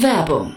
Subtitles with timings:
[0.00, 0.56] Werbung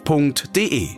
[0.05, 0.89] f.de.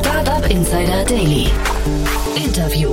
[0.00, 1.46] Startup Insider Daily.
[2.36, 2.90] Interview.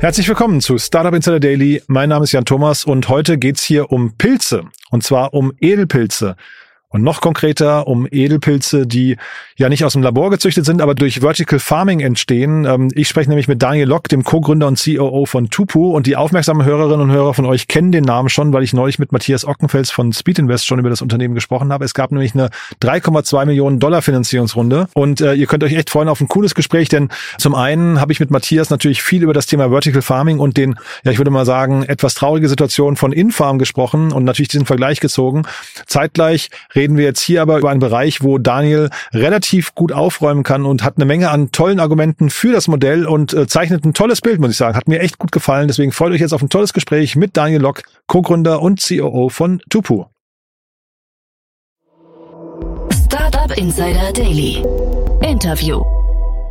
[0.00, 1.82] Herzlich willkommen zu Startup Insider Daily.
[1.88, 4.64] Mein Name ist Jan Thomas und heute geht's hier um Pilze.
[4.90, 6.36] Und zwar um Edelpilze.
[6.94, 9.16] Und noch konkreter um Edelpilze, die
[9.56, 12.66] ja nicht aus dem Labor gezüchtet sind, aber durch Vertical Farming entstehen.
[12.66, 15.90] Ähm, ich spreche nämlich mit Daniel Lock, dem Co-Gründer und COO von Tupu.
[15.90, 19.00] Und die aufmerksamen Hörerinnen und Hörer von euch kennen den Namen schon, weil ich neulich
[19.00, 21.84] mit Matthias Ockenfels von Speed Invest schon über das Unternehmen gesprochen habe.
[21.84, 24.86] Es gab nämlich eine 3,2 Millionen Dollar Finanzierungsrunde.
[24.94, 27.08] Und äh, ihr könnt euch echt freuen auf ein cooles Gespräch, denn
[27.38, 30.76] zum einen habe ich mit Matthias natürlich viel über das Thema Vertical Farming und den,
[31.02, 35.00] ja, ich würde mal sagen, etwas traurige Situation von Infarm gesprochen und natürlich diesen Vergleich
[35.00, 35.42] gezogen.
[35.86, 40.42] Zeitgleich reden reden wir jetzt hier aber über einen Bereich, wo Daniel relativ gut aufräumen
[40.42, 43.94] kann und hat eine Menge an tollen Argumenten für das Modell und äh, zeichnet ein
[43.94, 44.76] tolles Bild, muss ich sagen.
[44.76, 45.66] Hat mir echt gut gefallen.
[45.66, 49.62] Deswegen freut euch jetzt auf ein tolles Gespräch mit Daniel Lock, Co-Gründer und COO von
[49.70, 50.04] Tupu.
[52.92, 54.62] Startup Insider Daily.
[55.22, 56.03] Interview.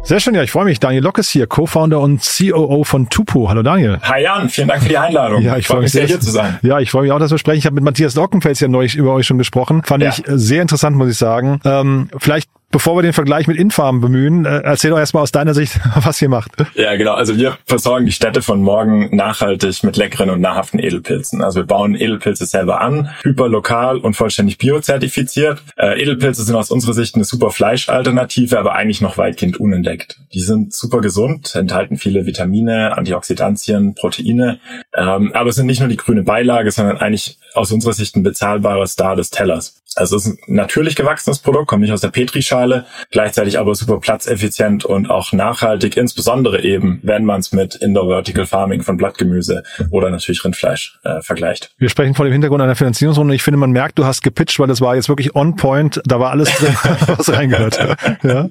[0.05, 0.81] Sehr schön, ja, ich freue mich.
[0.81, 3.47] Daniel Lock ist hier, Co-Founder und COO von Tupo.
[3.49, 3.99] Hallo Daniel.
[4.03, 5.41] Hi Jan, vielen Dank für die Einladung.
[5.41, 6.59] Ja, ich freue mich sehr, hier zu sein.
[6.61, 7.59] Ja, ich freue mich auch, dass wir sprechen.
[7.59, 9.81] Ich habe mit Matthias Lockenfels ja neulich über euch schon gesprochen.
[9.83, 10.09] Fand Ja.
[10.09, 11.61] ich sehr interessant, muss ich sagen.
[11.63, 15.53] Ähm, vielleicht, bevor wir den Vergleich mit Infarm bemühen, äh, erzähl doch erstmal aus deiner
[15.53, 16.51] Sicht, was ihr macht.
[16.75, 17.13] Ja, genau.
[17.13, 21.41] Also wir versorgen die Städte von morgen nachhaltig mit leckeren und nahrhaften Edelpilzen.
[21.41, 25.63] Also wir bauen Edelpilze selber an, hyperlokal und vollständig biozertifiziert.
[25.77, 30.19] Äh, Edelpilze sind aus unserer Sicht eine super Fleischalternative, aber eigentlich noch weitgehend unentdeckt.
[30.33, 34.59] Die sind super gesund, enthalten viele Vitamine, Antioxidantien, Proteine,
[34.95, 38.23] ähm, aber es sind nicht nur die grüne Beilage, sondern eigentlich aus unserer Sicht ein
[38.23, 39.81] bezahlbarer Star des Tellers.
[39.95, 43.99] Also es ist ein natürlich gewachsenes Produkt, kommt nicht aus der Petrischale, gleichzeitig aber super
[43.99, 49.63] platzeffizient und auch nachhaltig, insbesondere eben, wenn man es mit Indoor Vertical Farming von Blattgemüse
[49.91, 51.71] oder natürlich Rindfleisch äh, vergleicht.
[51.77, 53.35] Wir sprechen vor dem Hintergrund einer Finanzierungsrunde.
[53.35, 56.01] Ich finde, man merkt, du hast gepitcht, weil das war jetzt wirklich on point.
[56.05, 56.75] Da war alles drin,
[57.07, 57.79] was reingehört.
[58.23, 58.49] Ja,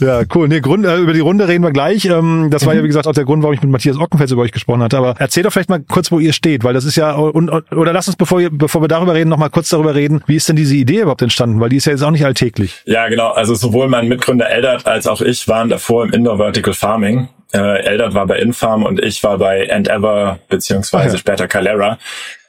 [0.00, 0.48] ja cool.
[0.48, 2.04] Nee, Grund, äh, über die Runde reden wir gleich.
[2.04, 4.42] Ähm, das war ja, wie gesagt, auch der Grund, warum ich mit Matthias Ockenfels über
[4.42, 4.98] euch gesprochen hatte.
[4.98, 7.92] Aber erzähl doch vielleicht mal kurz, wo ihr steht, weil das ist ja, und, oder
[7.92, 10.56] lass uns, bevor, bevor wir darüber reden, noch mal kurz darüber reden, wie ist denn
[10.56, 11.60] diese Idee überhaupt entstanden?
[11.60, 12.82] Weil die ist ja jetzt auch nicht alltäglich.
[12.84, 13.30] Ja, genau.
[13.30, 17.28] Also sowohl mein Mitgründer Eldert als auch ich waren davor im Indoor Vertical Farming.
[17.52, 21.18] Äh, Eldert war bei Infarm und ich war bei Endeavor beziehungsweise ja.
[21.18, 21.98] später Calera.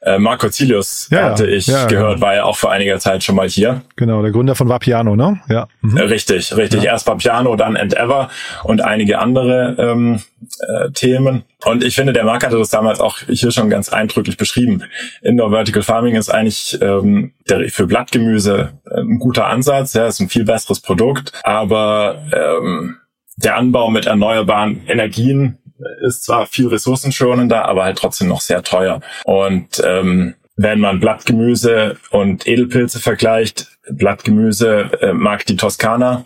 [0.02, 2.22] Äh, Marco Zilius Ja, hatte ich ja, gehört, genau.
[2.22, 3.82] war ja auch vor einiger Zeit schon mal hier.
[3.96, 5.40] Genau, der Gründer von Vapiano, ne?
[5.50, 5.68] Ja.
[5.82, 5.98] Mhm.
[5.98, 6.84] Äh, Richtig, richtig.
[6.84, 8.30] Erst war Piano, dann Endeavor
[8.64, 10.22] und einige andere ähm,
[10.60, 11.44] äh, Themen.
[11.66, 14.84] Und ich finde, der Marc hatte das damals auch hier schon ganz eindrücklich beschrieben.
[15.22, 19.94] Indoor Vertical Farming ist eigentlich ähm, der, für Blattgemüse äh, ein guter Ansatz.
[19.94, 22.98] Ja, ist ein viel besseres Produkt, aber ähm,
[23.38, 25.60] der Anbau mit erneuerbaren Energien
[26.06, 29.02] ist zwar viel ressourcenschonender, aber halt trotzdem noch sehr teuer.
[29.26, 36.26] Und ähm, wenn man Blattgemüse und Edelpilze vergleicht, Blattgemüse äh, mag die Toskana.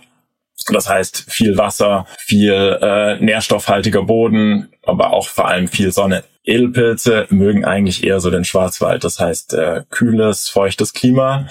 [0.71, 6.23] Das heißt viel Wasser, viel äh, nährstoffhaltiger Boden, aber auch vor allem viel Sonne.
[6.43, 9.03] Edelpilze mögen eigentlich eher so den Schwarzwald.
[9.03, 11.47] Das heißt äh, kühles, feuchtes Klima.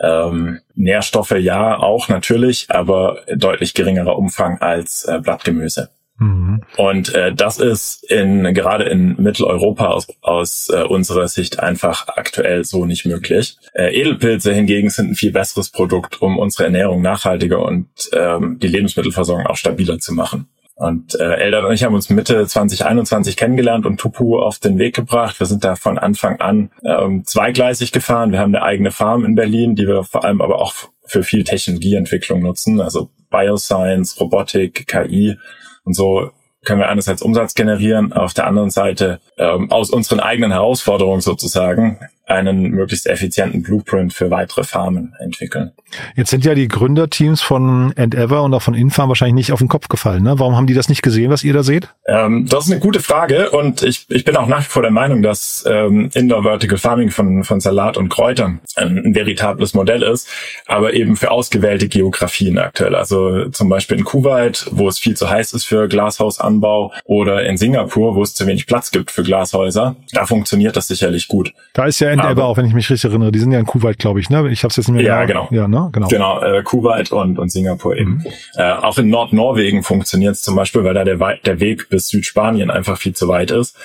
[0.00, 5.90] Ähm, Nährstoffe ja auch natürlich, aber deutlich geringerer Umfang als äh, Blattgemüse.
[6.18, 6.62] Mhm.
[6.76, 12.64] Und äh, das ist in gerade in Mitteleuropa aus, aus äh, unserer Sicht einfach aktuell
[12.64, 13.56] so nicht möglich.
[13.74, 18.68] Äh, Edelpilze hingegen sind ein viel besseres Produkt, um unsere Ernährung nachhaltiger und ähm, die
[18.68, 20.48] Lebensmittelversorgung auch stabiler zu machen.
[20.76, 24.94] Und äh, Eldar und ich haben uns Mitte 2021 kennengelernt und Tupu auf den Weg
[24.94, 25.40] gebracht.
[25.40, 28.30] Wir sind da von Anfang an ähm, zweigleisig gefahren.
[28.30, 30.74] Wir haben eine eigene Farm in Berlin, die wir vor allem aber auch
[31.06, 35.38] für viel Technologieentwicklung nutzen, also Bioscience, Robotik, KI
[35.84, 36.30] und so
[36.66, 42.00] können wir einerseits Umsatz generieren, auf der anderen Seite ähm, aus unseren eigenen Herausforderungen sozusagen
[42.26, 45.72] einen möglichst effizienten Blueprint für weitere Farmen entwickeln.
[46.16, 49.68] Jetzt sind ja die Gründerteams von Endeavor und auch von Infarm wahrscheinlich nicht auf den
[49.68, 50.24] Kopf gefallen.
[50.24, 50.38] Ne?
[50.38, 51.88] Warum haben die das nicht gesehen, was ihr da seht?
[52.06, 54.90] Ähm, das ist eine gute Frage und ich, ich bin auch nach wie vor der
[54.90, 60.02] Meinung, dass ähm, Indoor Vertical Farming von, von Salat und Kräutern ein, ein veritables Modell
[60.02, 60.28] ist,
[60.66, 62.96] aber eben für ausgewählte Geografien aktuell.
[62.96, 67.56] Also zum Beispiel in Kuwait, wo es viel zu heiß ist für Glashausanbau oder in
[67.56, 69.94] Singapur, wo es zu wenig Platz gibt für Glashäuser.
[70.12, 71.52] Da funktioniert das sicherlich gut.
[71.72, 73.32] Da ist ja Endeavor auch, wenn ich mich richtig erinnere.
[73.32, 74.30] Die sind ja in Kuwait, glaube ich.
[74.30, 74.50] Ne?
[74.50, 75.04] Ich habe es jetzt nicht mehr.
[75.04, 75.48] Ja, genau.
[75.50, 75.88] Ja, ne?
[75.92, 76.08] genau.
[76.08, 78.22] Genau, äh, Kuwait und, und Singapur eben.
[78.24, 78.26] Mhm.
[78.56, 82.70] Äh, auch in Nordnorwegen funktioniert es zum Beispiel, weil da der, der Weg bis Südspanien
[82.70, 83.76] einfach viel zu weit ist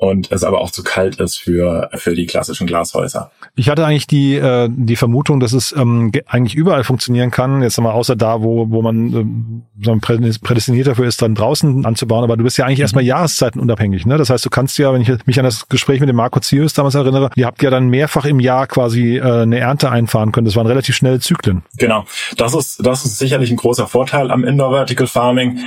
[0.00, 3.32] und es aber auch zu kalt ist für, für die klassischen Glashäuser.
[3.56, 7.80] Ich hatte eigentlich die, äh, die Vermutung, dass es ähm, eigentlich überall funktionieren kann, jetzt
[7.80, 12.44] mal außer da, wo, wo man ähm, prädestiniert dafür ist, dann draußen anzubauen, aber du
[12.44, 12.82] bist ja eigentlich mhm.
[12.82, 14.06] erstmal Jahreszeiten unabhängig.
[14.06, 14.16] Ne?
[14.18, 16.74] Das heißt, du kannst ja, wenn ich mich an das Gespräch mit dem Marco Zius
[16.74, 20.44] damals erinnere, ihr habt ja dann mehrfach im Jahr quasi äh, eine Ernte einfahren können.
[20.44, 21.62] Das waren relativ schnelle Zyklen.
[21.76, 22.04] Genau,
[22.36, 25.58] das ist, das ist sicherlich ein großer Vorteil am Indoor Vertical Farming.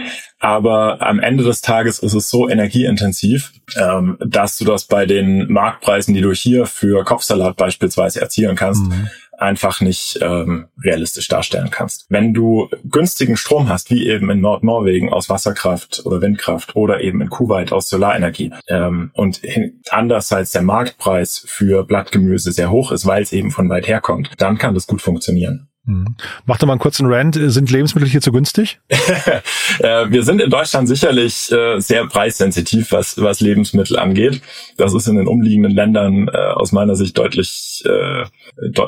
[0.43, 5.51] Aber am Ende des Tages ist es so energieintensiv, ähm, dass du das bei den
[5.51, 9.09] Marktpreisen, die du hier für Kopfsalat beispielsweise erzielen kannst, mhm.
[9.37, 12.05] einfach nicht ähm, realistisch darstellen kannst.
[12.09, 17.21] Wenn du günstigen Strom hast, wie eben in Nordnorwegen aus Wasserkraft oder Windkraft oder eben
[17.21, 19.41] in Kuwait aus Solarenergie ähm, und
[19.89, 24.29] andererseits der Marktpreis für Blattgemüse sehr hoch ist, weil es eben von weit her kommt,
[24.37, 25.70] dann kann das gut funktionieren.
[25.83, 26.15] Mhm.
[26.45, 27.37] Mach doch mal einen kurzen Rant.
[27.39, 28.79] Sind Lebensmittel hier zu günstig?
[29.79, 34.41] Äh, wir sind in Deutschland sicherlich äh, sehr preissensitiv, was, was Lebensmittel angeht.
[34.75, 38.25] Das ist in den umliegenden Ländern äh, aus meiner Sicht deutlich, ja,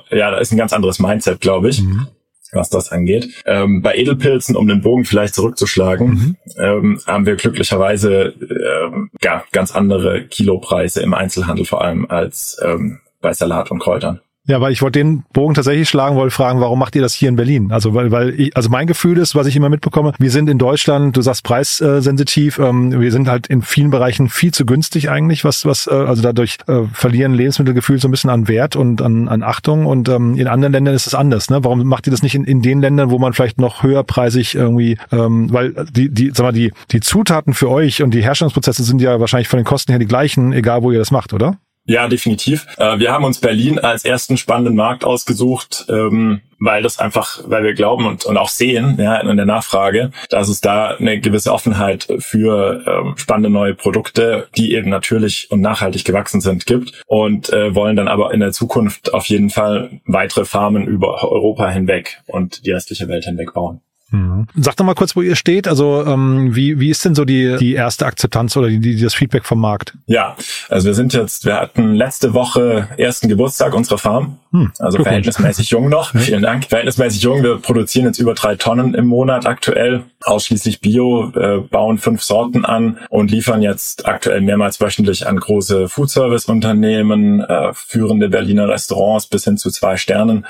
[0.10, 1.82] da ist ein ganz anderes Mindset, glaube ich.
[1.82, 2.08] Mhm
[2.54, 3.30] was das angeht.
[3.46, 6.36] Ähm, bei Edelpilzen, um den Bogen vielleicht zurückzuschlagen, mhm.
[6.58, 13.00] ähm, haben wir glücklicherweise ähm, ja, ganz andere Kilopreise im Einzelhandel vor allem als ähm,
[13.22, 14.22] bei Salat und Kräutern.
[14.46, 17.30] Ja, weil ich wollte den Bogen tatsächlich schlagen, wollte fragen, warum macht ihr das hier
[17.30, 17.72] in Berlin?
[17.72, 20.58] Also weil, weil ich, also mein Gefühl ist, was ich immer mitbekomme, wir sind in
[20.58, 25.46] Deutschland, du sagst preissensitiv, ähm, wir sind halt in vielen Bereichen viel zu günstig eigentlich,
[25.46, 29.30] was, was, äh, also dadurch äh, verlieren Lebensmittelgefühl so ein bisschen an Wert und an,
[29.30, 31.50] an Achtung und ähm, in anderen Ländern ist es anders.
[31.50, 31.64] Ne?
[31.64, 34.98] Warum macht ihr das nicht in, in den Ländern, wo man vielleicht noch höherpreisig irgendwie,
[35.14, 39.00] ähm, weil die, die, sag mal, die, die Zutaten für euch und die Herstellungsprozesse sind
[39.00, 41.56] ja wahrscheinlich von den Kosten her die gleichen, egal wo ihr das macht, oder?
[41.86, 42.66] Ja, definitiv.
[42.78, 47.64] Äh, wir haben uns Berlin als ersten spannenden Markt ausgesucht, ähm, weil das einfach, weil
[47.64, 51.52] wir glauben und, und auch sehen, ja, in der Nachfrage, dass es da eine gewisse
[51.52, 57.52] Offenheit für ähm, spannende neue Produkte, die eben natürlich und nachhaltig gewachsen sind, gibt und
[57.52, 62.22] äh, wollen dann aber in der Zukunft auf jeden Fall weitere Farmen über Europa hinweg
[62.28, 63.82] und die restliche Welt hinweg bauen.
[64.14, 64.46] Mhm.
[64.56, 65.68] Sag doch mal kurz, wo ihr steht.
[65.68, 69.16] Also ähm, wie, wie ist denn so die, die erste Akzeptanz oder die, die, das
[69.16, 69.98] Feedback vom Markt?
[70.06, 70.38] Ja,
[70.70, 74.38] also wir sind jetzt, wir hatten letzte Woche ersten Geburtstag unserer Farm.
[74.52, 76.16] Hm, also verhältnismäßig jung noch.
[76.16, 76.66] Vielen Dank.
[76.66, 77.42] Verhältnismäßig jung.
[77.42, 80.04] Wir produzieren jetzt über drei Tonnen im Monat aktuell.
[80.22, 85.90] Ausschließlich Bio, äh, bauen fünf Sorten an und liefern jetzt aktuell mehrmals wöchentlich an große
[85.90, 90.46] Foodservice-Unternehmen, äh, führende Berliner Restaurants bis hin zu zwei Sternen,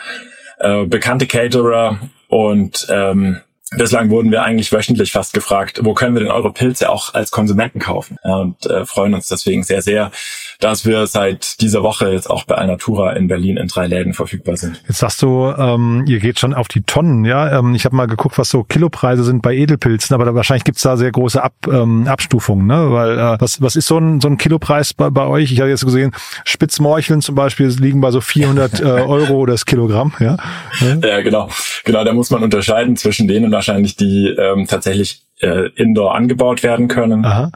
[0.59, 3.38] äh, bekannte Caterer und ähm,
[3.77, 7.31] Bislang wurden wir eigentlich wöchentlich fast gefragt, wo können wir denn eure Pilze auch als
[7.31, 8.17] Konsumenten kaufen?
[8.23, 10.11] und äh, freuen uns deswegen sehr, sehr,
[10.59, 14.57] dass wir seit dieser Woche jetzt auch bei Alnatura in Berlin in drei Läden verfügbar
[14.57, 14.81] sind.
[14.87, 17.59] Jetzt sagst du, ähm, ihr geht schon auf die Tonnen, ja?
[17.59, 20.81] Ähm, ich habe mal geguckt, was so Kilopreise sind bei Edelpilzen, aber da, wahrscheinlich gibt's
[20.81, 22.91] da sehr große Ab, ähm, Abstufungen, ne?
[22.91, 25.51] Weil äh, was, was ist so ein, so ein Kilopreis bei, bei euch?
[25.51, 26.11] Ich habe jetzt gesehen,
[26.45, 30.37] Spitzmorcheln zum Beispiel liegen bei so 400 äh, Euro das Kilogramm, ja?
[30.79, 30.97] ja?
[31.13, 31.49] Ja, genau.
[31.83, 36.87] Genau, da muss man unterscheiden zwischen denen wahrscheinlich, die ähm, tatsächlich äh, indoor angebaut werden
[36.87, 37.26] können.
[37.26, 37.52] Aha.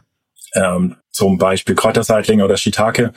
[0.54, 3.14] Ähm, zum Beispiel Kräuterseitlinge oder Shiitake.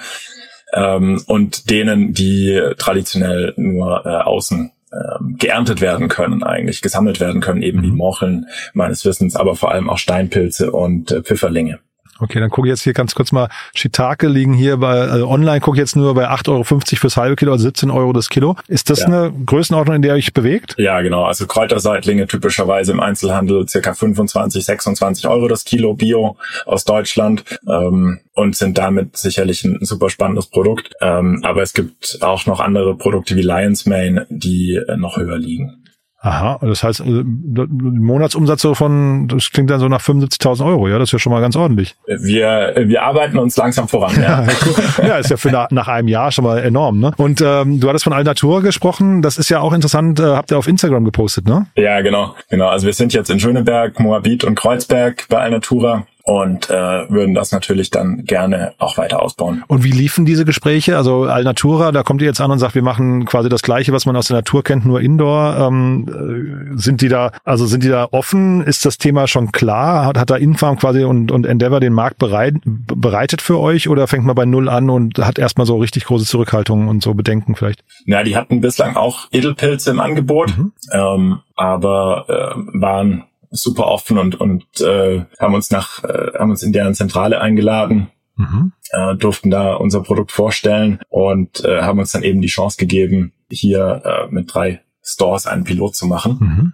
[0.72, 7.40] Ähm, und denen, die traditionell nur äh, außen ähm, geerntet werden können, eigentlich gesammelt werden
[7.40, 7.82] können, eben mhm.
[7.82, 11.78] die Morcheln meines Wissens, aber vor allem auch Steinpilze und äh, Pfifferlinge.
[12.20, 13.48] Okay, dann gucke ich jetzt hier ganz kurz mal.
[13.74, 17.36] Shiitake liegen hier bei, also online gucke ich jetzt nur bei 8,50 Euro fürs halbe
[17.36, 18.56] Kilo, also 17 Euro das Kilo.
[18.68, 19.06] Ist das ja.
[19.06, 20.74] eine Größenordnung, in der ihr euch bewegt?
[20.78, 21.24] Ja, genau.
[21.24, 26.36] Also Kräuterseitlinge typischerweise im Einzelhandel circa 25, 26 Euro das Kilo Bio
[26.66, 27.44] aus Deutschland.
[27.68, 30.94] Ähm, und sind damit sicherlich ein super spannendes Produkt.
[31.00, 35.38] Ähm, aber es gibt auch noch andere Produkte wie Lion's Mane, die äh, noch höher
[35.38, 35.79] liegen.
[36.22, 40.98] Aha, das heißt, äh, Monatsumsatz so von, das klingt dann so nach 75.000 Euro, ja,
[40.98, 41.96] das ist ja schon mal ganz ordentlich.
[42.06, 44.46] Wir, wir arbeiten uns langsam voran, ja.
[45.02, 47.12] ja, ist ja für nach, nach einem Jahr schon mal enorm, ne?
[47.16, 50.58] Und ähm, du hattest von Alnatura gesprochen, das ist ja auch interessant, äh, habt ihr
[50.58, 51.66] auf Instagram gepostet, ne?
[51.76, 52.68] Ja, genau, genau.
[52.68, 57.52] Also wir sind jetzt in Schöneberg, Moabit und Kreuzberg bei Alnatura und äh, würden das
[57.52, 59.64] natürlich dann gerne auch weiter ausbauen.
[59.68, 60.96] Und wie liefen diese Gespräche?
[60.96, 64.06] Also Alnatura, da kommt ihr jetzt an und sagt, wir machen quasi das Gleiche, was
[64.06, 65.56] man aus der Natur kennt, nur Indoor.
[65.58, 68.62] Ähm, äh, sind die da, also sind die da offen?
[68.62, 70.06] Ist das Thema schon klar?
[70.06, 74.06] Hat, hat da Infarm quasi und, und Endeavor den Markt bereit, bereitet für euch oder
[74.06, 77.54] fängt man bei Null an und hat erstmal so richtig große Zurückhaltungen und so Bedenken
[77.56, 77.84] vielleicht?
[78.06, 80.72] Ja, die hatten bislang auch Edelpilze im Angebot, mhm.
[80.92, 86.62] ähm, aber äh, waren super offen und und äh, haben uns nach äh, haben uns
[86.62, 88.08] in deren Zentrale eingeladen.
[88.36, 88.72] Mhm.
[88.90, 93.32] Äh, durften da unser Produkt vorstellen und äh, haben uns dann eben die Chance gegeben,
[93.50, 96.38] hier äh, mit drei Stores einen Pilot zu machen.
[96.40, 96.72] Mhm.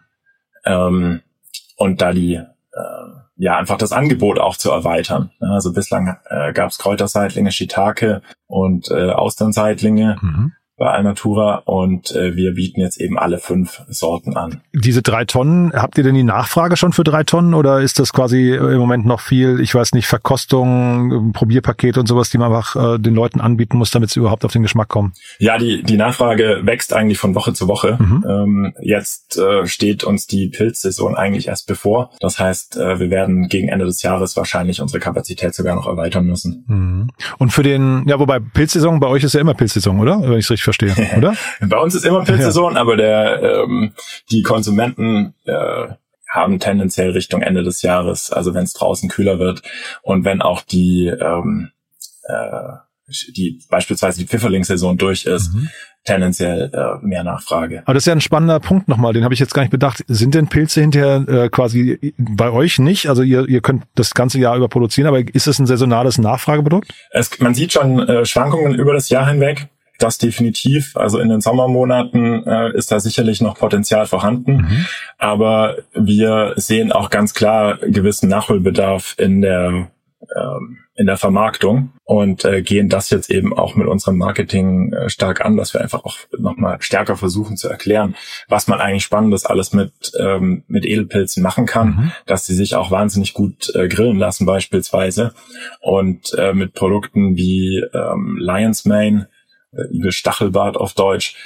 [0.65, 1.21] Ähm,
[1.77, 2.45] und da die äh,
[3.37, 5.31] ja einfach das Angebot auch zu erweitern.
[5.41, 10.19] Also bislang äh, gab es Kräuterseitlinge, Shiitake und äh, Austernseitlinge.
[10.21, 14.61] Mhm bei Alnatura und äh, wir bieten jetzt eben alle fünf Sorten an.
[14.75, 18.13] Diese drei Tonnen, habt ihr denn die Nachfrage schon für drei Tonnen oder ist das
[18.13, 22.53] quasi äh, im Moment noch viel, ich weiß nicht, Verkostung, Probierpaket und sowas, die man
[22.53, 25.15] einfach äh, den Leuten anbieten muss, damit sie überhaupt auf den Geschmack kommen?
[25.39, 27.97] Ja, die, die Nachfrage wächst eigentlich von Woche zu Woche.
[27.99, 28.25] Mhm.
[28.29, 32.11] Ähm, jetzt äh, steht uns die Pilzsaison eigentlich erst bevor.
[32.21, 36.27] Das heißt, äh, wir werden gegen Ende des Jahres wahrscheinlich unsere Kapazität sogar noch erweitern
[36.27, 36.65] müssen.
[36.69, 37.09] Mhm.
[37.39, 40.21] Und für den, ja, wobei Pilzsaison, bei euch ist ja immer Pilzsaison, oder?
[40.21, 41.35] Wenn ich richtig verstehe, oder?
[41.61, 42.81] Bei uns ist immer Pilzsaison, ja.
[42.81, 43.93] aber der ähm,
[44.31, 45.89] die Konsumenten äh,
[46.29, 49.63] haben tendenziell Richtung Ende des Jahres, also wenn es draußen kühler wird
[50.03, 51.71] und wenn auch die ähm,
[52.25, 52.77] äh,
[53.37, 55.69] die beispielsweise die Pfifferlingssaison durch ist, mhm.
[56.05, 57.83] tendenziell äh, mehr Nachfrage.
[57.85, 60.05] Aber das ist ja ein spannender Punkt nochmal, den habe ich jetzt gar nicht bedacht.
[60.09, 63.09] Sind denn Pilze hinterher äh, quasi bei euch nicht?
[63.09, 66.93] Also ihr, ihr könnt das ganze Jahr über produzieren, aber ist es ein saisonales Nachfrageprodukt?
[67.11, 69.69] Es, man sieht schon äh, Schwankungen über das Jahr hinweg
[69.99, 70.97] das definitiv.
[70.97, 74.57] Also in den Sommermonaten äh, ist da sicherlich noch Potenzial vorhanden.
[74.57, 74.87] Mhm.
[75.19, 79.89] Aber wir sehen auch ganz klar gewissen Nachholbedarf in der
[80.35, 85.11] ähm, in der Vermarktung und äh, gehen das jetzt eben auch mit unserem Marketing äh,
[85.11, 88.17] stark an, dass wir einfach auch nochmal stärker versuchen zu erklären,
[88.49, 92.13] was man eigentlich Spannendes alles mit, ähm, mit Edelpilzen machen kann, mhm.
[92.25, 95.35] dass sie sich auch wahnsinnig gut äh, grillen lassen beispielsweise
[95.81, 99.29] und äh, mit Produkten wie ähm, Lion's Mane
[99.91, 101.37] Igel Stachelbart auf Deutsch,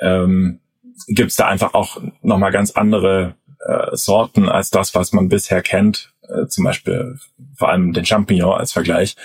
[0.00, 0.60] ähm,
[1.08, 5.62] gibt es da einfach auch nochmal ganz andere äh, Sorten als das, was man bisher
[5.62, 6.12] kennt.
[6.22, 7.18] Äh, zum Beispiel
[7.56, 9.16] vor allem den Champignon als Vergleich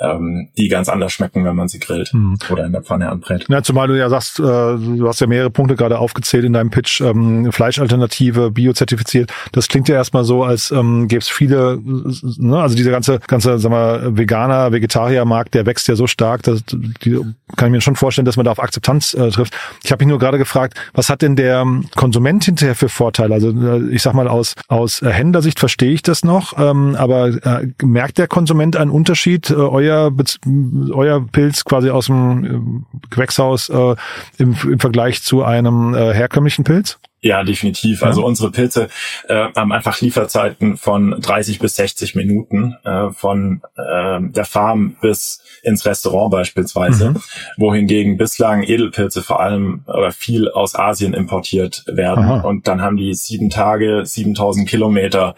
[0.00, 2.36] ähm, die ganz anders schmecken, wenn man sie grillt mhm.
[2.50, 3.46] oder in der Pfanne anbrät.
[3.48, 6.70] Ja, zumal du ja sagst, äh, du hast ja mehrere Punkte gerade aufgezählt in deinem
[6.70, 9.32] Pitch, ähm, Fleischalternative, biozertifiziert.
[9.52, 13.58] Das klingt ja erstmal so, als ähm, gäbe es viele, ne, also dieser ganze, ganze,
[13.58, 17.18] sag mal, Veganer, Vegetariermarkt, der wächst ja so stark, dass die
[17.56, 19.54] kann ich mir schon vorstellen, dass man da auf Akzeptanz äh, trifft.
[19.82, 23.34] Ich habe mich nur gerade gefragt, was hat denn der Konsument hinterher für Vorteile?
[23.34, 27.28] Also äh, ich sag mal, aus, aus äh, Händlersicht verstehe ich das noch, ähm, aber
[27.28, 29.50] äh, merkt der Konsument einen Unterschied?
[29.50, 29.54] Äh,
[29.88, 33.96] euer euer, euer Pilz quasi aus dem äh, Gewächshaus äh,
[34.38, 36.98] im, im Vergleich zu einem äh, herkömmlichen Pilz?
[37.20, 38.04] Ja, definitiv.
[38.04, 38.88] Also unsere Pilze
[39.26, 45.42] äh, haben einfach Lieferzeiten von 30 bis 60 Minuten äh, von äh, der Farm bis
[45.64, 47.22] ins Restaurant beispielsweise, mhm.
[47.56, 52.24] wohingegen bislang Edelpilze vor allem oder viel aus Asien importiert werden.
[52.24, 52.40] Aha.
[52.42, 55.34] Und dann haben die sieben Tage, 7000 Kilometer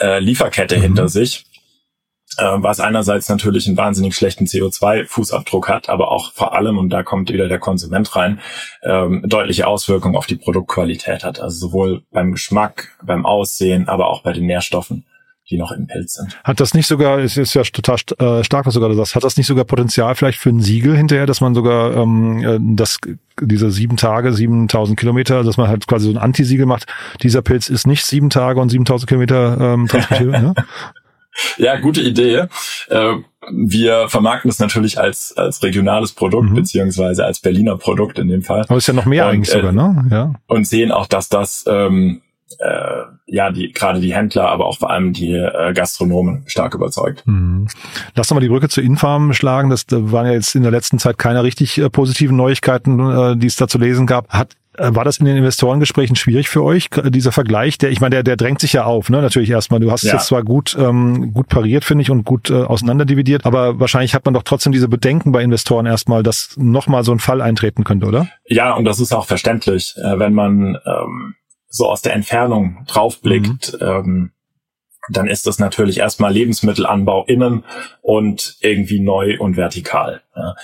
[0.00, 0.82] äh, Lieferkette mhm.
[0.82, 1.46] hinter sich
[2.42, 7.32] was einerseits natürlich einen wahnsinnig schlechten CO2-Fußabdruck hat, aber auch vor allem, und da kommt
[7.32, 8.40] wieder der Konsument rein,
[8.82, 11.40] ähm, deutliche Auswirkungen auf die Produktqualität hat.
[11.40, 15.04] Also sowohl beim Geschmack, beim Aussehen, aber auch bei den Nährstoffen
[15.50, 16.38] die noch im Pilz sind.
[16.42, 19.24] Hat das nicht sogar, es ist ja total äh, stark, was du gerade sagst, hat
[19.24, 22.98] das nicht sogar Potenzial vielleicht für ein Siegel hinterher, dass man sogar ähm, äh, das,
[23.40, 26.86] diese sieben Tage, 7000 Kilometer, dass man halt quasi so ein Antisiegel macht,
[27.22, 30.54] dieser Pilz ist nicht sieben Tage und 7000 Kilometer ähm, transportiert, ne?
[31.58, 32.46] Ja, gute Idee.
[32.88, 33.14] Äh,
[33.50, 36.54] wir vermarkten es natürlich als, als regionales Produkt, mhm.
[36.54, 38.62] beziehungsweise als Berliner Produkt in dem Fall.
[38.62, 40.06] Aber ist ja noch mehr und, eigentlich sogar, ne?
[40.10, 40.34] Ja.
[40.46, 42.22] Und sehen auch, dass das ähm,
[42.58, 47.26] äh, ja die gerade die Händler, aber auch vor allem die äh, Gastronomen stark überzeugt.
[47.26, 47.68] Mhm.
[48.14, 49.70] Lass doch mal die Brücke zu Infarm schlagen.
[49.70, 53.36] Das da waren ja jetzt in der letzten Zeit keine richtig äh, positiven Neuigkeiten, äh,
[53.36, 54.28] die es da zu lesen gab.
[54.28, 57.78] Hat äh, war das in den Investorengesprächen schwierig für euch, dieser Vergleich?
[57.78, 59.22] Der, ich meine, der, der drängt sich ja auf, ne?
[59.22, 59.80] Natürlich erstmal.
[59.80, 60.08] Du hast ja.
[60.08, 64.14] es jetzt zwar gut, ähm, gut pariert, finde ich, und gut äh, auseinanderdividiert, aber wahrscheinlich
[64.14, 67.84] hat man doch trotzdem diese Bedenken bei Investoren erstmal, dass nochmal so ein Fall eintreten
[67.84, 68.28] könnte, oder?
[68.46, 71.34] Ja, und das ist auch verständlich, äh, wenn man ähm,
[71.68, 73.78] so aus der Entfernung draufblickt.
[73.80, 73.86] Mhm.
[73.86, 74.30] Ähm,
[75.10, 77.64] dann ist das natürlich erstmal Lebensmittelanbau innen
[78.02, 80.22] und irgendwie neu und vertikal.
[80.34, 80.54] Ja.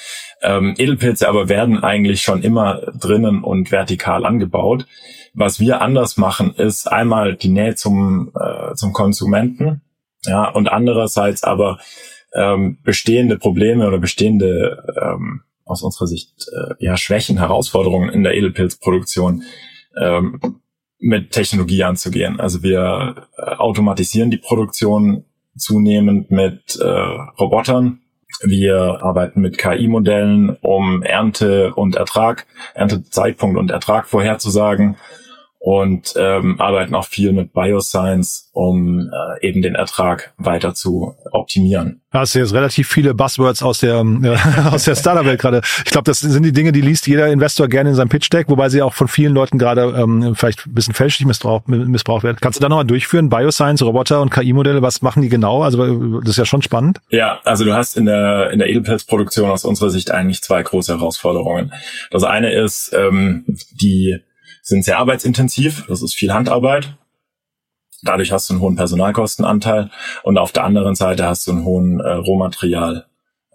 [0.42, 4.86] Ähm, Edelpilze aber werden eigentlich schon immer drinnen und vertikal angebaut.
[5.34, 9.82] Was wir anders machen, ist einmal die Nähe zum, äh, zum Konsumenten.
[10.24, 11.78] Ja, und andererseits aber
[12.34, 18.34] ähm, bestehende Probleme oder bestehende ähm, aus unserer Sicht äh, ja Schwächen, Herausforderungen in der
[18.34, 19.44] Edelpilzproduktion
[20.00, 20.40] ähm,
[21.00, 22.38] mit Technologie anzugehen.
[22.38, 25.24] Also wir äh, automatisieren die Produktion
[25.56, 28.00] zunehmend mit äh, Robotern.
[28.42, 34.96] Wir arbeiten mit KI-Modellen, um Ernte und Ertrag, Erntezeitpunkt und Ertrag vorherzusagen
[35.62, 42.00] und ähm, arbeiten auch viel mit Bioscience, um äh, eben den Ertrag weiter zu optimieren.
[42.12, 44.36] Da hast du jetzt relativ viele Buzzwords aus der äh,
[44.72, 45.60] aus der Startup-Welt gerade.
[45.84, 48.70] Ich glaube, das sind die Dinge, die liest jeder Investor gerne in seinem Pitch-Deck, wobei
[48.70, 52.38] sie auch von vielen Leuten gerade ähm, vielleicht ein bisschen fälschlich missbraucht, missbraucht werden.
[52.40, 53.28] Kannst du da nochmal durchführen?
[53.28, 55.62] Bioscience, Roboter und KI-Modelle, was machen die genau?
[55.62, 57.00] Also das ist ja schon spannend.
[57.10, 60.96] Ja, also du hast in der in der Edelpilzproduktion aus unserer Sicht eigentlich zwei große
[60.96, 61.74] Herausforderungen.
[62.10, 64.20] Das eine ist ähm, die
[64.70, 66.96] sind sehr arbeitsintensiv, das ist viel Handarbeit.
[68.02, 69.90] Dadurch hast du einen hohen Personalkostenanteil
[70.22, 73.04] und auf der anderen Seite hast du einen hohen äh, Rohmaterialanteil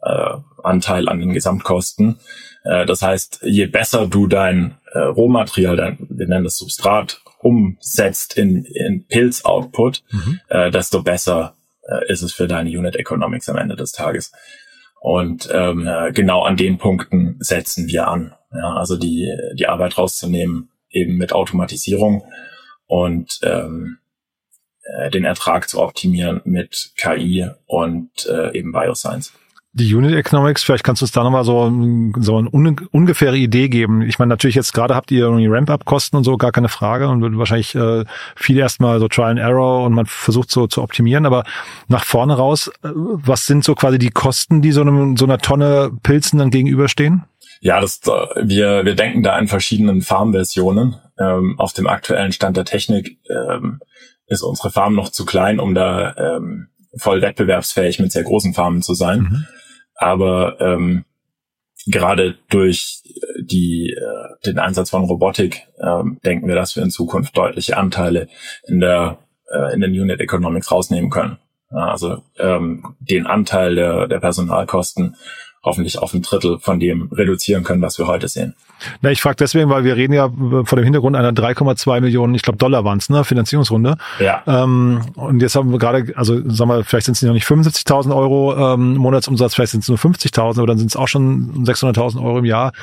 [0.03, 2.19] äh, an den Gesamtkosten.
[2.63, 8.37] Äh, das heißt, je besser du dein äh, Rohmaterial, dein, wir nennen das Substrat, umsetzt
[8.37, 10.39] in, in Pilz-Output, mhm.
[10.49, 11.55] äh, desto besser
[11.87, 14.31] äh, ist es für deine Unit Economics am Ende des Tages.
[15.01, 18.33] Und ähm, äh, genau an den Punkten setzen wir an.
[18.53, 22.23] Ja, also die, die Arbeit rauszunehmen, eben mit Automatisierung
[22.87, 23.97] und ähm,
[24.83, 29.33] äh, den Ertrag zu optimieren mit KI und äh, eben Bioscience.
[29.77, 31.69] Die Unit Economics, vielleicht kannst du uns da nochmal so,
[32.21, 34.03] so eine un ungefähre Idee geben.
[34.03, 37.21] Ich meine, natürlich jetzt gerade habt ihr irgendwie Ramp-Up-Kosten und so, gar keine Frage und
[37.21, 38.05] wird wahrscheinlich äh,
[38.37, 41.43] viel erstmal so Trial and Error und man versucht so zu optimieren, aber
[41.89, 45.39] nach vorne raus, äh, was sind so quasi die Kosten, die so, einem, so einer
[45.39, 47.25] Tonne Pilzen dann gegenüberstehen?
[47.65, 50.97] Ja, das, wir, wir denken da an verschiedenen Farmversionen.
[51.19, 53.79] Ähm, auf dem aktuellen Stand der Technik ähm,
[54.27, 58.83] ist unsere Farm noch zu klein, um da ähm, voll wettbewerbsfähig mit sehr großen Farmen
[58.83, 59.21] zu sein.
[59.21, 59.45] Mhm.
[59.95, 61.05] Aber ähm,
[61.87, 63.01] gerade durch
[63.41, 68.27] die, äh, den Einsatz von Robotik ähm, denken wir, dass wir in Zukunft deutliche Anteile
[68.67, 69.17] in der
[69.51, 71.39] äh, in den Unit Economics rausnehmen können.
[71.71, 75.15] Also ähm, den Anteil der, der Personalkosten
[75.65, 78.55] hoffentlich auf ein Drittel von dem reduzieren können, was wir heute sehen.
[79.01, 82.41] Na, ich frage deswegen, weil wir reden ja vor dem Hintergrund einer 3,2 Millionen, ich
[82.41, 83.97] glaube Dollar waren es, ne, Finanzierungsrunde.
[84.19, 84.43] Ja.
[84.45, 88.15] Ähm, und jetzt haben wir gerade, also sagen wir, vielleicht sind es noch nicht 75.000
[88.15, 92.23] Euro ähm, Monatsumsatz, vielleicht sind es nur 50.000, aber dann sind es auch schon 600.000
[92.23, 92.73] Euro im Jahr.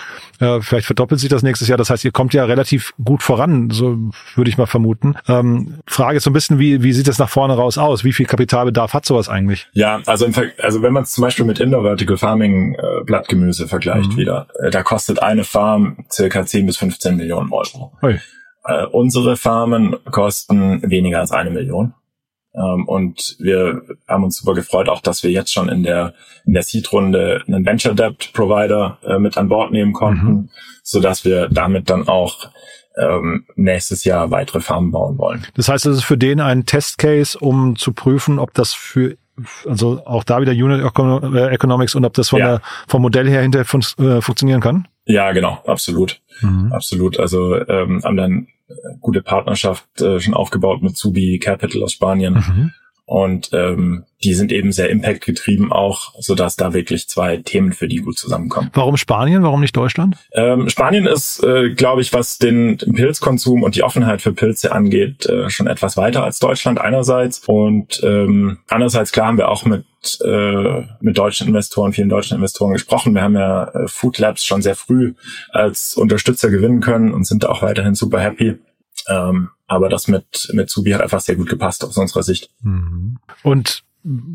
[0.40, 1.78] Äh, vielleicht verdoppelt sich das nächstes Jahr.
[1.78, 3.98] Das heißt, ihr kommt ja relativ gut voran, so
[4.34, 5.14] würde ich mal vermuten.
[5.28, 8.02] Ähm, Frage ist so ein bisschen, wie, wie sieht das nach vorne raus aus?
[8.04, 9.68] Wie viel Kapitalbedarf hat sowas eigentlich?
[9.72, 13.68] Ja, also, im also wenn man es zum Beispiel mit Indoor Vertical Farming äh, Blattgemüse
[13.68, 14.16] vergleicht mhm.
[14.16, 17.92] wieder, äh, da kostet eine Farm circa 10 bis 15 Millionen Euro.
[18.64, 21.94] Äh, unsere Farmen kosten weniger als eine Million.
[22.54, 26.52] Ähm, und wir haben uns super gefreut, auch dass wir jetzt schon in der, in
[26.52, 30.50] der Seed-Runde einen Venture Debt Provider äh, mit an Bord nehmen konnten, mhm.
[30.82, 32.50] so dass wir damit dann auch
[32.98, 35.46] ähm, nächstes Jahr weitere Farmen bauen wollen.
[35.54, 39.16] Das heißt, es ist für den ein Testcase, um zu prüfen, ob das für
[39.66, 42.46] also auch da wieder Unit äh, Economics und ob das von ja.
[42.46, 44.88] der, vom Modell her hinterher fun äh, funktionieren kann?
[45.06, 46.20] Ja, genau, absolut.
[46.40, 46.72] Mhm.
[46.72, 47.18] Absolut.
[47.18, 48.46] Also ähm, haben dann
[49.00, 52.34] gute Partnerschaft äh, schon aufgebaut mit Zubi Capital aus Spanien.
[52.34, 52.72] Mhm.
[53.04, 57.88] Und ähm, die sind eben sehr impact-getrieben auch, so dass da wirklich zwei Themen für
[57.88, 58.70] die gut zusammenkommen.
[58.74, 59.42] Warum Spanien?
[59.42, 60.16] Warum nicht Deutschland?
[60.32, 65.26] Ähm, Spanien ist, äh, glaube ich, was den, Pilzkonsum und die Offenheit für Pilze angeht,
[65.26, 67.42] äh, schon etwas weiter als Deutschland einerseits.
[67.46, 69.84] Und ähm, andererseits, klar, haben wir auch mit
[70.24, 73.14] äh, mit deutschen Investoren, vielen deutschen Investoren gesprochen.
[73.14, 75.14] Wir haben ja äh, Food Labs schon sehr früh
[75.50, 78.58] als Unterstützer gewinnen können und sind da auch weiterhin super happy.
[79.08, 82.50] Ähm, aber das mit, mit Zubi hat einfach sehr gut gepasst aus unserer Sicht.
[82.62, 83.18] Mhm.
[83.42, 83.82] Und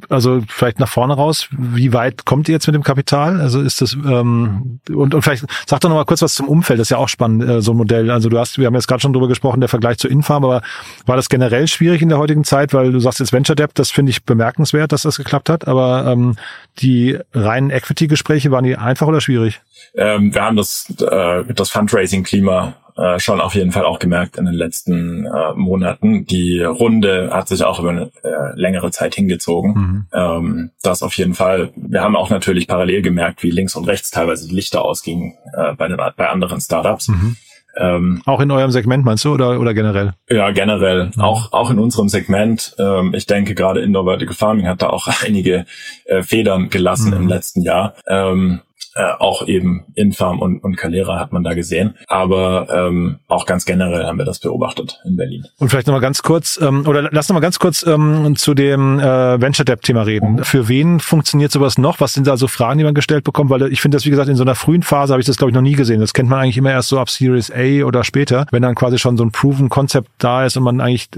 [0.07, 3.41] also vielleicht nach vorne raus, wie weit kommt ihr jetzt mit dem Kapital?
[3.41, 6.79] Also ist das ähm, und, und vielleicht sag doch noch mal kurz was zum Umfeld,
[6.79, 8.09] das ist ja auch spannend, äh, so ein Modell.
[8.09, 10.61] Also du hast, wir haben jetzt gerade schon drüber gesprochen, der Vergleich zu Infarm, aber
[11.05, 13.91] war das generell schwierig in der heutigen Zeit, weil du sagst jetzt Venture Debt, das
[13.91, 16.37] finde ich bemerkenswert, dass das geklappt hat, aber ähm,
[16.79, 19.59] die reinen Equity-Gespräche, waren die einfach oder schwierig?
[19.95, 24.45] Ähm, wir haben das, äh, das Fundraising-Klima äh, schon auf jeden Fall auch gemerkt in
[24.45, 26.25] den letzten äh, Monaten.
[26.25, 29.73] Die Runde hat sich auch über eine äh, längere Zeit hingezogen.
[29.73, 30.05] Mhm.
[30.13, 31.71] Ähm, das auf jeden Fall.
[31.75, 35.73] Wir haben auch natürlich parallel gemerkt, wie links und rechts teilweise die Lichter ausgingen äh,
[35.73, 37.09] bei, den, bei anderen Startups.
[37.09, 37.37] Mhm.
[37.79, 40.13] Ähm, auch in eurem Segment meinst du oder, oder generell?
[40.29, 41.11] Ja, generell.
[41.15, 41.21] Mhm.
[41.21, 42.75] Auch, auch in unserem Segment.
[42.79, 45.65] Ähm, ich denke, gerade Indoor Vertical Farming hat da auch einige
[46.05, 47.17] äh, Federn gelassen mhm.
[47.17, 47.93] im letzten Jahr.
[48.07, 48.61] Ähm,
[48.97, 51.95] äh, auch eben Infarm und, und Calera hat man da gesehen.
[52.07, 55.45] Aber ähm, auch ganz generell haben wir das beobachtet in Berlin.
[55.59, 59.39] Und vielleicht nochmal ganz kurz, ähm, oder lass nochmal ganz kurz ähm, zu dem äh,
[59.41, 60.33] Venture Debt-Thema reden.
[60.33, 60.43] Mhm.
[60.43, 61.99] Für wen funktioniert sowas noch?
[61.99, 63.49] Was sind da so Fragen, die man gestellt bekommt?
[63.49, 65.51] Weil ich finde das, wie gesagt, in so einer frühen Phase habe ich das, glaube
[65.51, 65.99] ich, noch nie gesehen.
[65.99, 68.97] Das kennt man eigentlich immer erst so ab Series A oder später, wenn dann quasi
[68.97, 71.09] schon so ein Proven Konzept da ist und man eigentlich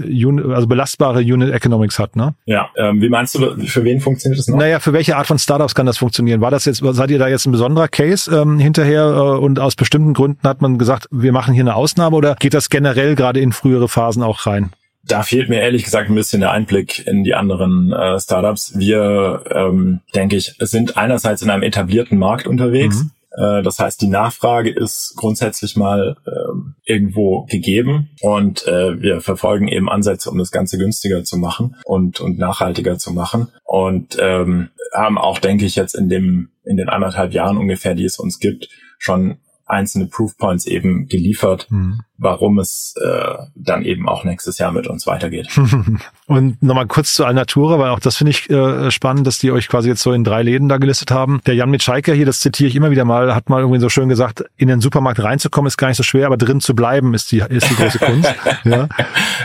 [0.52, 2.34] also belastbare Unit Economics hat, ne?
[2.44, 4.58] Ja, ähm, wie meinst du, für wen funktioniert das noch?
[4.58, 6.40] Naja, für welche Art von Startups kann das funktionieren?
[6.40, 9.76] War das jetzt, seid ihr da jetzt ein besonderer Case ähm, hinterher äh, und aus
[9.76, 13.40] bestimmten Gründen hat man gesagt, wir machen hier eine Ausnahme oder geht das generell gerade
[13.40, 14.70] in frühere Phasen auch rein?
[15.02, 18.72] Da fehlt mir ehrlich gesagt ein bisschen der Einblick in die anderen äh, Startups.
[18.76, 23.04] Wir, ähm, denke ich, sind einerseits in einem etablierten Markt unterwegs.
[23.04, 29.68] Mhm das heißt, die Nachfrage ist grundsätzlich mal ähm, irgendwo gegeben und äh, wir verfolgen
[29.68, 34.70] eben Ansätze, um das Ganze günstiger zu machen und, und nachhaltiger zu machen und ähm,
[34.92, 38.38] haben auch, denke ich, jetzt in dem in den anderthalb Jahren ungefähr, die es uns
[38.38, 39.38] gibt, schon
[39.70, 42.00] einzelne Proofpoints eben geliefert, mhm.
[42.18, 45.48] warum es äh, dann eben auch nächstes Jahr mit uns weitergeht.
[46.26, 49.68] Und nochmal kurz zu Alnatura, weil auch das finde ich äh, spannend, dass die euch
[49.68, 51.40] quasi jetzt so in drei Läden da gelistet haben.
[51.46, 54.08] Der Jan Mitschaiker hier, das zitiere ich immer wieder mal, hat mal irgendwie so schön
[54.08, 57.32] gesagt, in den Supermarkt reinzukommen ist gar nicht so schwer, aber drin zu bleiben ist
[57.32, 58.34] die, ist die große Kunst.
[58.64, 58.88] ja.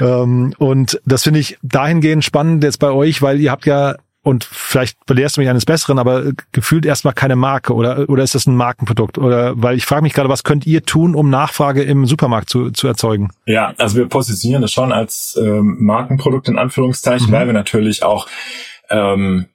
[0.01, 4.43] Ähm, und das finde ich dahingehend spannend jetzt bei euch, weil ihr habt ja und
[4.43, 8.47] vielleicht belehrst du mich eines Besseren, aber gefühlt erstmal keine Marke oder oder ist das
[8.47, 12.07] ein Markenprodukt oder weil ich frage mich gerade, was könnt ihr tun, um Nachfrage im
[12.07, 13.29] Supermarkt zu, zu erzeugen?
[13.45, 17.33] Ja, also wir positionieren es schon als ähm, Markenprodukt in Anführungszeichen, mhm.
[17.33, 18.27] weil wir natürlich auch
[18.89, 19.45] ähm,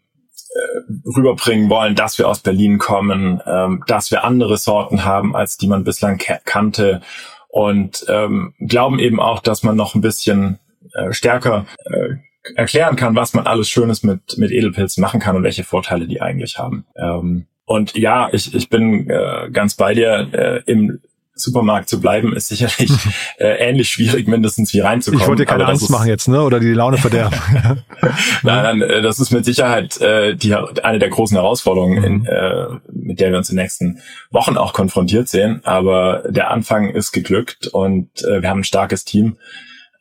[0.54, 5.56] äh, rüberbringen wollen, dass wir aus Berlin kommen, ähm, dass wir andere Sorten haben, als
[5.56, 7.00] die man bislang kannte
[7.48, 10.60] und ähm, glauben eben auch, dass man noch ein bisschen
[10.94, 15.42] äh, stärker äh, erklären kann, was man alles Schönes mit, mit Edelpilzen machen kann und
[15.42, 16.84] welche Vorteile die eigentlich haben.
[16.96, 20.28] Ähm, und ja, ich, ich bin äh, ganz bei dir.
[20.32, 21.00] Äh, Im
[21.40, 22.90] Supermarkt zu bleiben, ist sicherlich
[23.38, 25.22] äh, ähnlich schwierig, mindestens wie reinzukommen.
[25.22, 26.42] Ich wollte dir keine Angst machen jetzt, ne?
[26.42, 27.36] Oder die Laune verderben.
[28.42, 32.26] nein, nein, äh, das ist mit Sicherheit äh, die, eine der großen Herausforderungen, in, mhm.
[32.26, 35.60] äh, mit der wir uns in den nächsten Wochen auch konfrontiert sehen.
[35.64, 39.36] Aber der Anfang ist geglückt und äh, wir haben ein starkes Team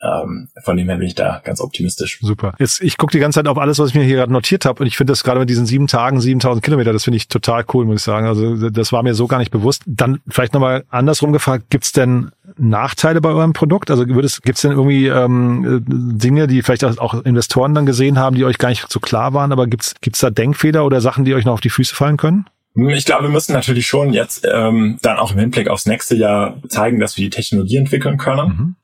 [0.01, 2.19] ähm, von dem her bin ich da ganz optimistisch.
[2.21, 2.53] Super.
[2.57, 4.81] Jetzt, ich gucke die ganze Zeit auf alles, was ich mir hier gerade notiert habe
[4.81, 7.65] und ich finde das gerade mit diesen sieben Tagen, 7000 Kilometer, das finde ich total
[7.73, 8.25] cool, muss ich sagen.
[8.25, 9.83] Also das war mir so gar nicht bewusst.
[9.85, 13.91] Dann vielleicht nochmal andersrum gefragt, gibt's denn Nachteile bei eurem Produkt?
[13.91, 18.45] Also gibt es denn irgendwie ähm, Dinge, die vielleicht auch Investoren dann gesehen haben, die
[18.45, 21.45] euch gar nicht so klar waren, aber gibt's gibt's da Denkfehler oder Sachen, die euch
[21.45, 22.45] noch auf die Füße fallen können?
[22.75, 26.61] Ich glaube, wir müssen natürlich schon jetzt ähm, dann auch im Hinblick aufs nächste Jahr
[26.69, 28.47] zeigen, dass wir die Technologie entwickeln können.
[28.47, 28.75] Mhm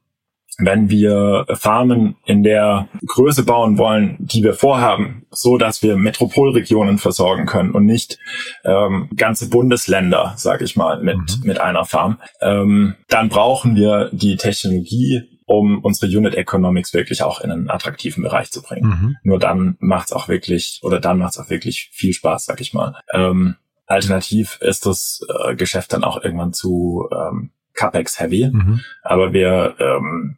[0.58, 6.98] wenn wir Farmen in der Größe bauen wollen, die wir vorhaben, so dass wir Metropolregionen
[6.98, 8.18] versorgen können und nicht
[8.64, 11.44] ähm, ganze Bundesländer, sage ich mal, mit mhm.
[11.44, 17.42] mit einer Farm, ähm, dann brauchen wir die Technologie, um unsere Unit Economics wirklich auch
[17.42, 18.90] in einen attraktiven Bereich zu bringen.
[18.90, 19.16] Mhm.
[19.24, 22.96] Nur dann macht's auch wirklich oder dann macht's auch wirklich viel Spaß, sag ich mal.
[23.14, 28.50] Ähm, alternativ ist das äh, Geschäft dann auch irgendwann zu ähm, CapEx-heavy.
[28.52, 28.82] Mhm.
[29.04, 30.38] Aber wir ähm,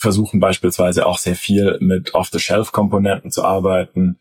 [0.00, 4.18] versuchen beispielsweise auch sehr viel mit Off-the-Shelf-Komponenten zu arbeiten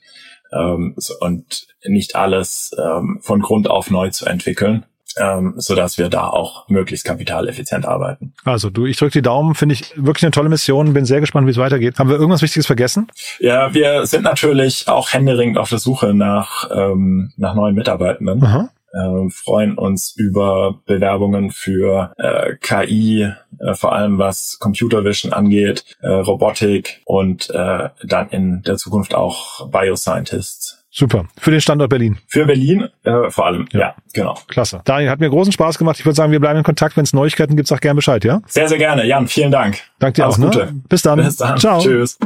[0.52, 4.86] ähm, und nicht alles ähm, von Grund auf neu zu entwickeln.
[5.18, 8.34] Ähm, so dass wir da auch möglichst kapitaleffizient arbeiten.
[8.46, 11.48] Also du, ich drücke die Daumen, finde ich wirklich eine tolle Mission, bin sehr gespannt,
[11.48, 11.98] wie es weitergeht.
[11.98, 13.08] Haben wir irgendwas Wichtiges vergessen?
[13.40, 18.44] Ja, wir sind natürlich auch händeringend auf der Suche nach, ähm, nach neuen Mitarbeitenden.
[18.44, 25.34] Aha äh, freuen uns über Bewerbungen für äh, KI, äh, vor allem was Computer Vision
[25.34, 30.80] angeht, äh, Robotik und äh, dann in der Zukunft auch Bioscientists.
[30.92, 31.26] Super.
[31.38, 32.18] Für den Standort Berlin.
[32.28, 33.80] Für Berlin äh, vor allem, ja.
[33.80, 33.96] ja.
[34.14, 34.36] genau.
[34.48, 34.82] Klasse.
[34.86, 35.98] Daniel, hat mir großen Spaß gemacht.
[36.00, 36.98] Ich würde sagen, wir bleiben in Kontakt.
[36.98, 38.42] Wenn es Neuigkeiten gibt, sag gerne Bescheid, ja?
[38.48, 39.06] Sehr, sehr gerne.
[39.06, 39.78] Jan, vielen Dank.
[40.00, 40.40] Danke dir Alles auch.
[40.40, 40.46] Ne?
[40.48, 40.66] Gute.
[40.66, 40.82] Ne?
[40.90, 41.18] Bis dann.
[41.18, 41.58] Bis dann.
[41.58, 41.80] Ciao.
[41.80, 42.18] Tschüss.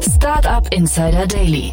[0.00, 1.72] Startup Insider Daily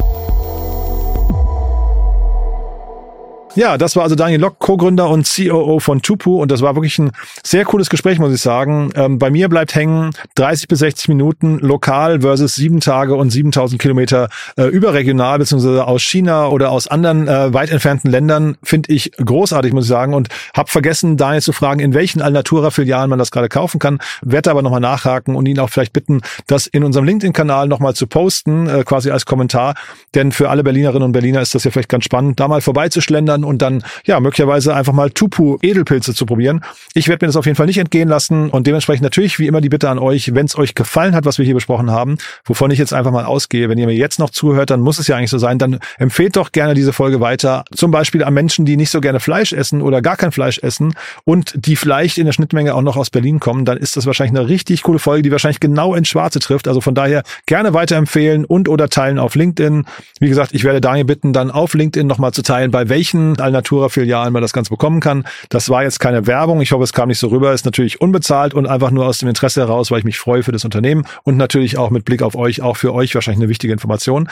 [3.55, 6.97] Ja, das war also Daniel Lock, Co-Gründer und COO von Tupu und das war wirklich
[6.99, 7.11] ein
[7.43, 8.91] sehr cooles Gespräch, muss ich sagen.
[8.95, 13.81] Ähm, bei mir bleibt hängen 30 bis 60 Minuten lokal versus sieben Tage und 7000
[13.81, 18.57] Kilometer äh, überregional beziehungsweise aus China oder aus anderen äh, weit entfernten Ländern.
[18.63, 20.13] Finde ich großartig, muss ich sagen.
[20.13, 23.99] Und habe vergessen, Daniel zu fragen, in welchen Alnatura-Filialen man das gerade kaufen kann.
[24.21, 28.07] Werde aber nochmal nachhaken und ihn auch vielleicht bitten, das in unserem LinkedIn-Kanal nochmal zu
[28.07, 29.75] posten, äh, quasi als Kommentar,
[30.15, 33.40] denn für alle Berlinerinnen und Berliner ist das ja vielleicht ganz spannend, da mal vorbeizuschlendern
[33.41, 36.61] auszuprobieren und dann ja möglicherweise einfach mal Tupu Edelpilze zu probieren.
[36.93, 39.61] Ich werde mir das auf jeden Fall nicht entgehen lassen und dementsprechend natürlich wie immer
[39.61, 42.71] die Bitte an euch, wenn es euch gefallen hat, was wir hier besprochen haben, wovon
[42.71, 45.17] ich jetzt einfach mal ausgehe, wenn ihr mir jetzt noch zuhört, dann muss es ja
[45.17, 48.77] eigentlich so sein, dann empfehlt doch gerne diese Folge weiter, zum Beispiel an Menschen, die
[48.77, 50.93] nicht so gerne Fleisch essen oder gar kein Fleisch essen
[51.25, 54.37] und die vielleicht in der Schnittmenge auch noch aus Berlin kommen, dann ist das wahrscheinlich
[54.37, 56.67] eine richtig coole Folge, die wahrscheinlich genau ins Schwarze trifft.
[56.67, 59.85] Also von daher gerne weiterempfehlen und oder teilen auf LinkedIn.
[60.19, 64.33] Wie gesagt, ich werde Daniel bitten, dann auf LinkedIn nochmal zu teilen, bei welchen Alnatura-Filialen
[64.33, 65.25] man das Ganze bekommen kann.
[65.49, 66.61] Das war jetzt keine Werbung.
[66.61, 67.53] Ich hoffe, es kam nicht so rüber.
[67.53, 70.51] Ist natürlich unbezahlt und einfach nur aus dem Interesse heraus, weil ich mich freue für
[70.51, 73.71] das Unternehmen und natürlich auch mit Blick auf euch, auch für euch wahrscheinlich eine wichtige
[73.71, 74.27] Information.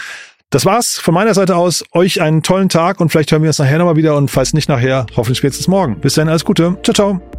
[0.49, 1.83] Das war's von meiner Seite aus.
[1.91, 4.67] Euch einen tollen Tag und vielleicht hören wir uns nachher nochmal wieder und falls nicht
[4.67, 5.99] nachher, hoffentlich spätestens morgen.
[5.99, 6.75] Bis dann, alles Gute.
[6.83, 7.38] Ciao, ciao.